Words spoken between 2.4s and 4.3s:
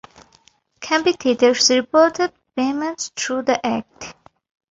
payments through the act.